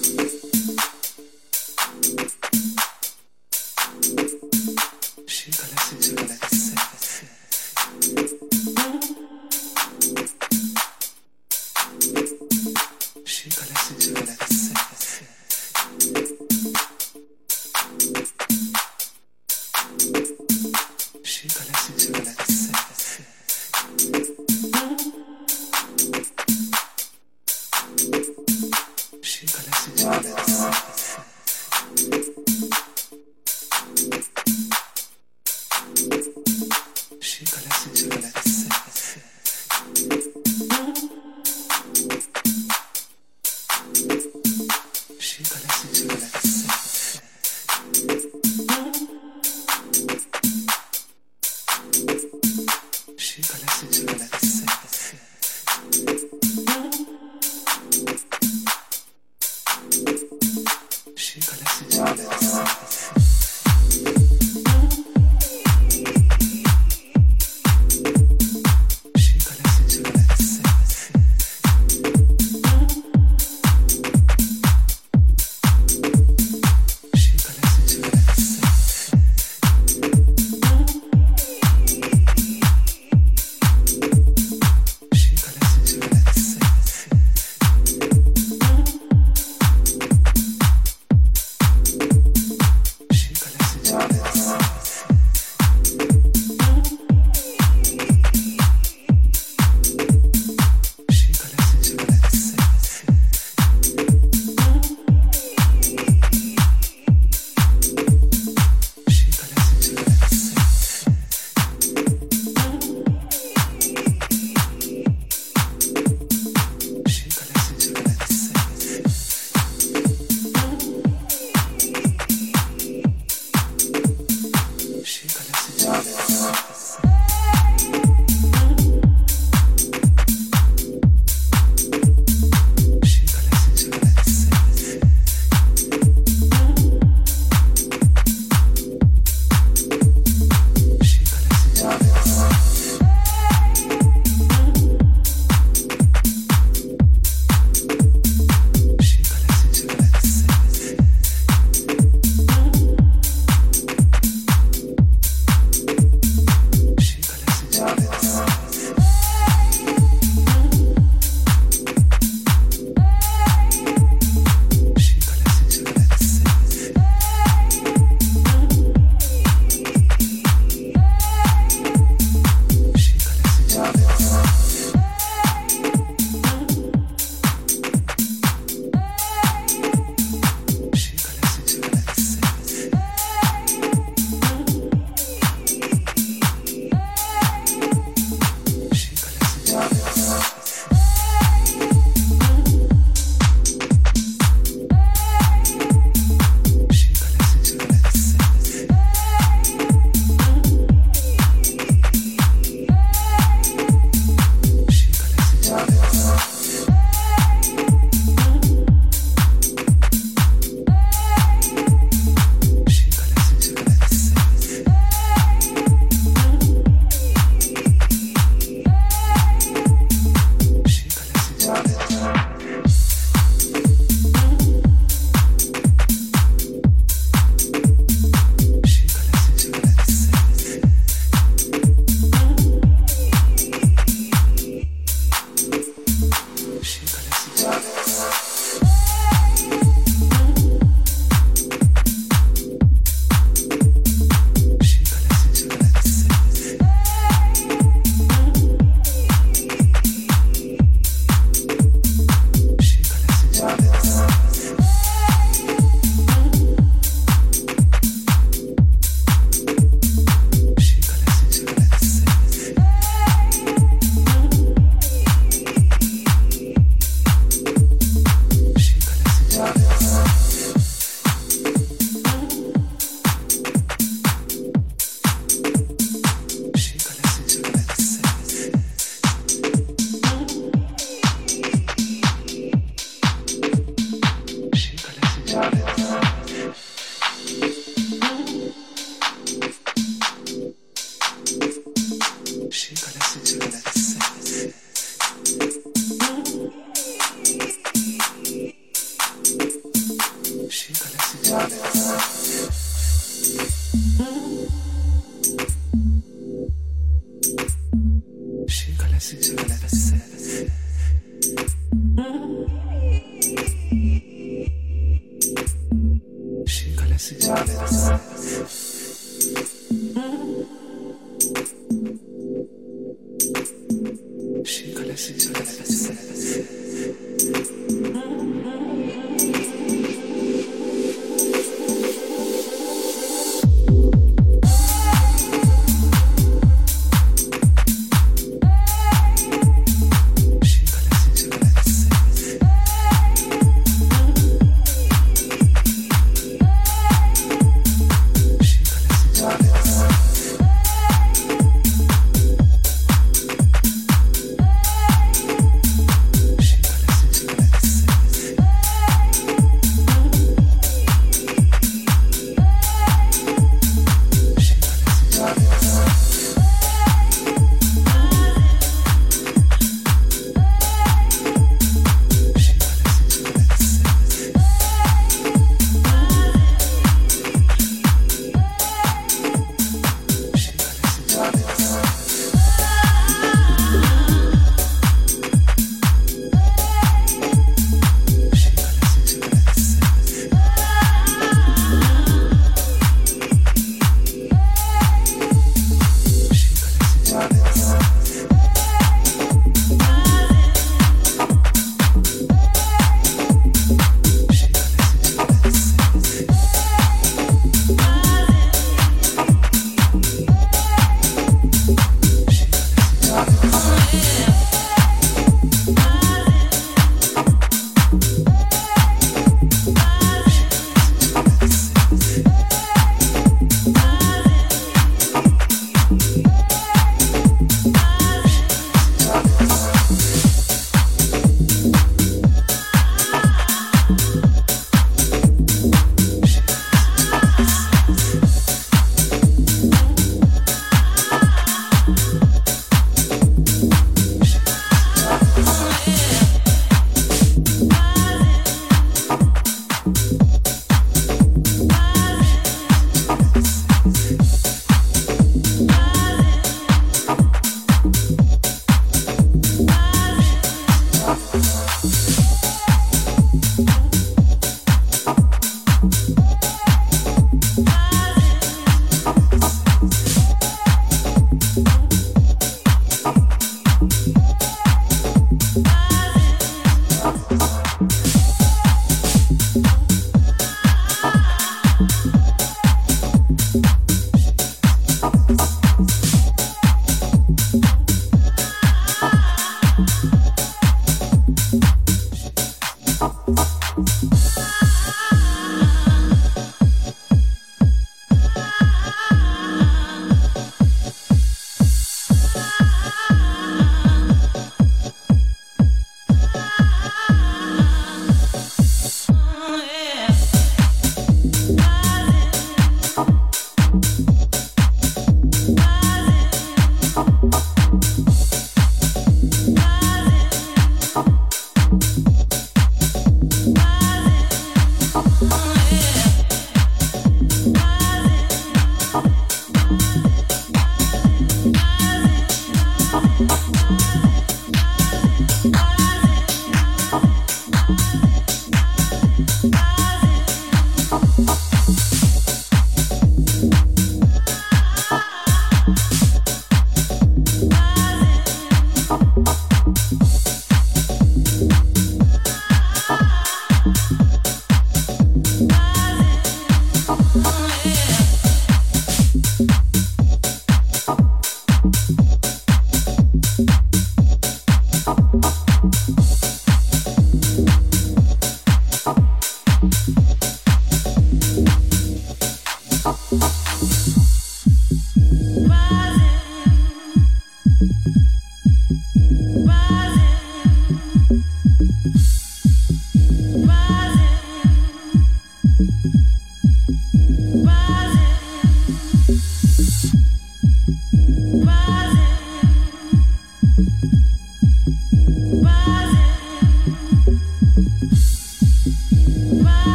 [0.00, 0.21] Yeah.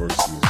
[0.00, 0.49] versus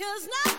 [0.00, 0.49] Cause now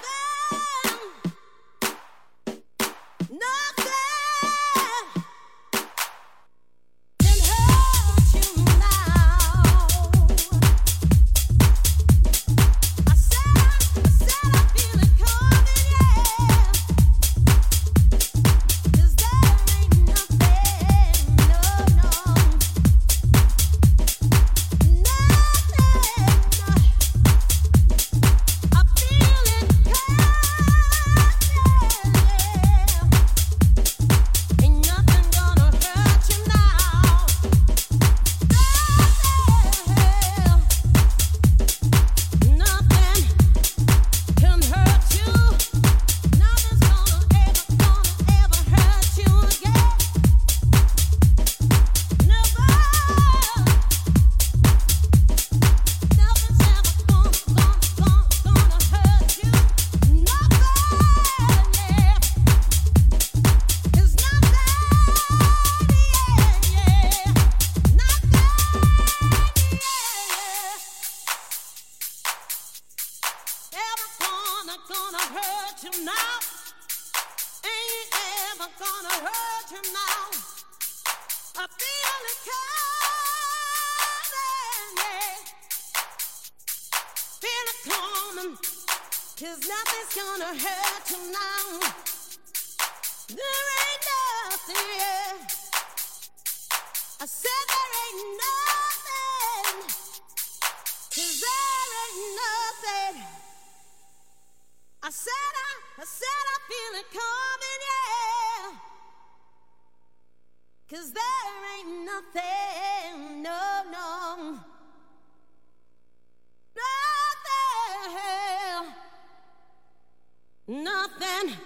[121.19, 121.57] nothing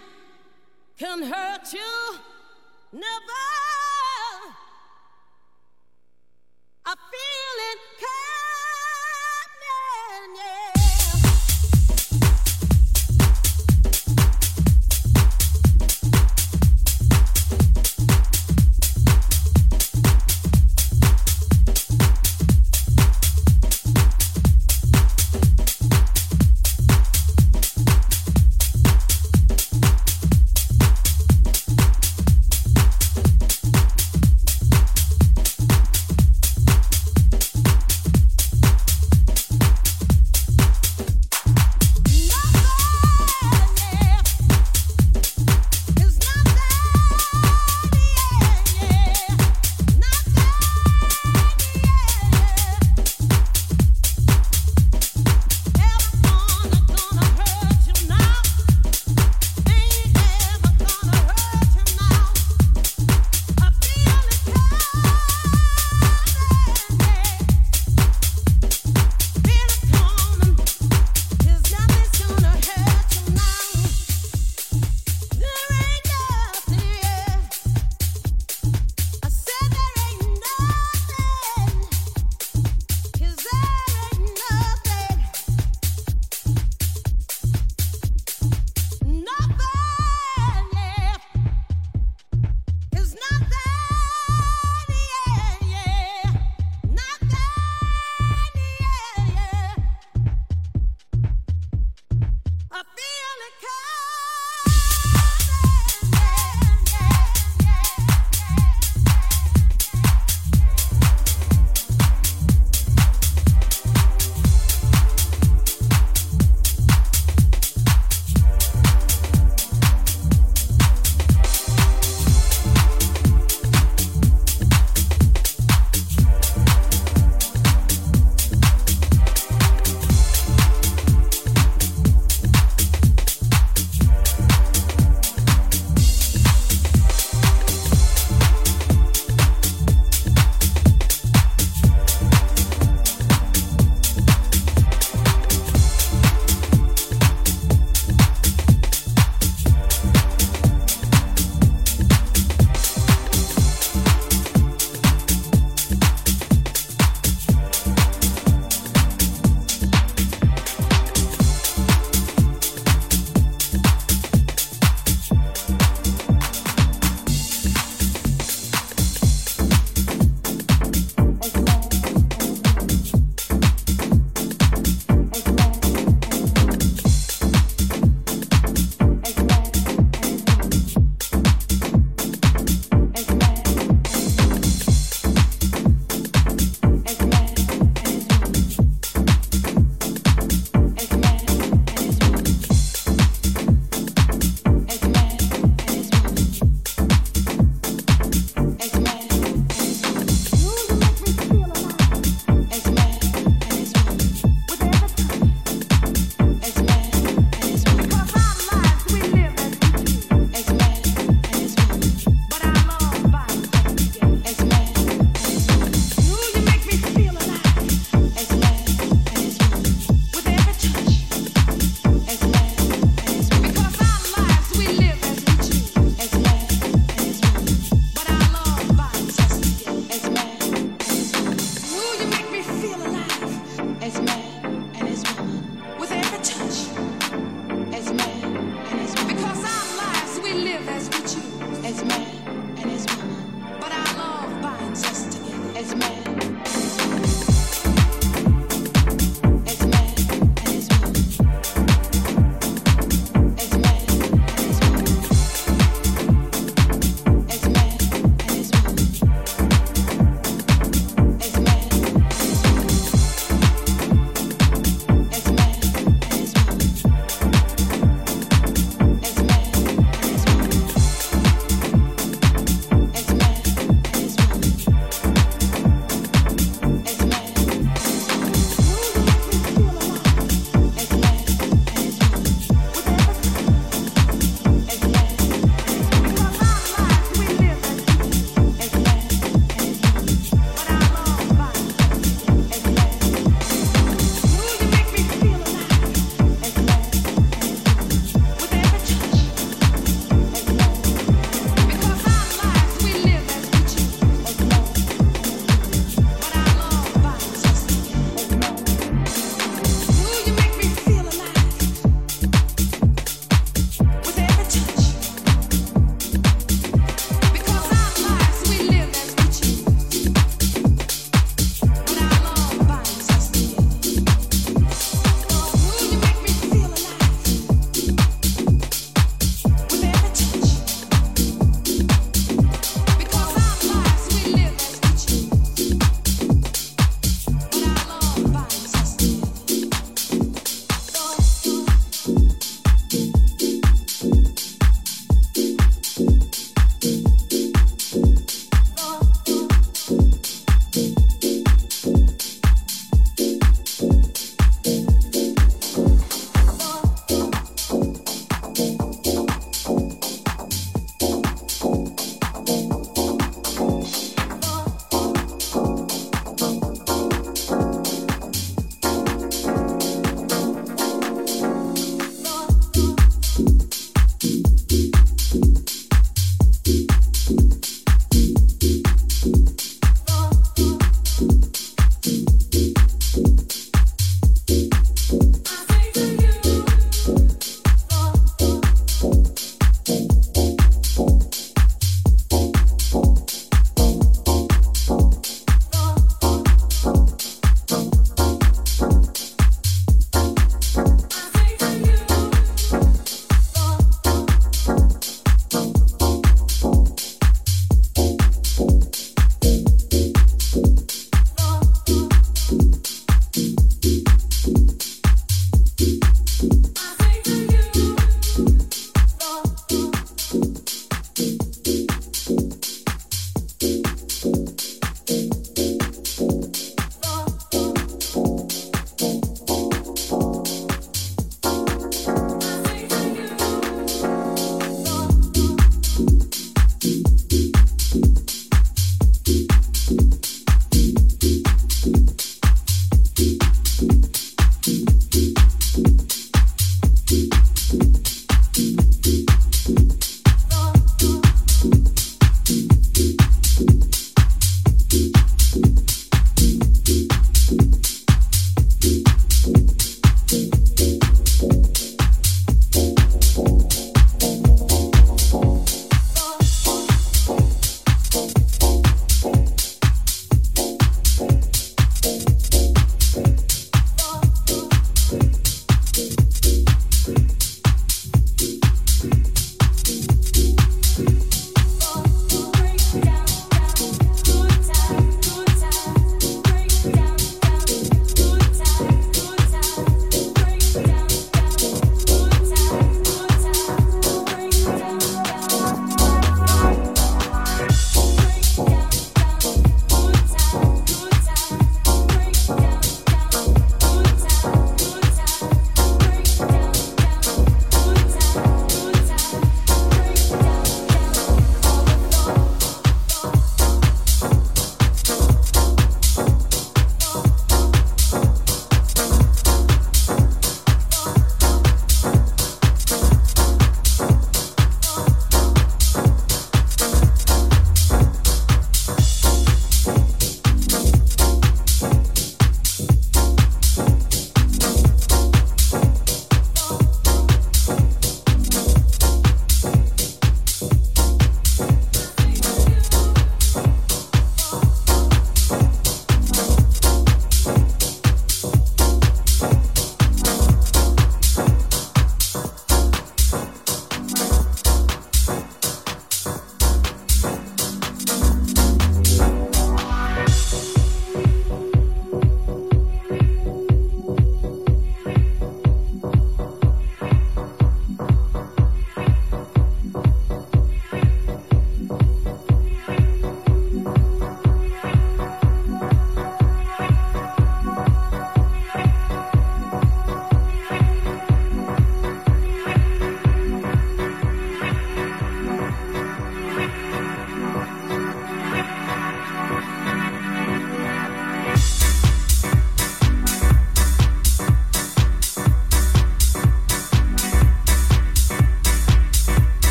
[0.97, 2.19] can hurt you.
[2.91, 3.03] Never.
[6.85, 7.24] I feel.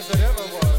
[0.00, 0.69] as it ever was.